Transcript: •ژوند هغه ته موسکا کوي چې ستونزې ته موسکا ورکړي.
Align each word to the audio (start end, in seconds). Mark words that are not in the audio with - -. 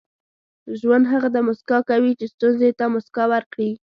•ژوند 0.79 1.05
هغه 1.13 1.29
ته 1.33 1.39
موسکا 1.47 1.77
کوي 1.89 2.11
چې 2.19 2.25
ستونزې 2.33 2.69
ته 2.79 2.85
موسکا 2.93 3.23
ورکړي. 3.33 3.69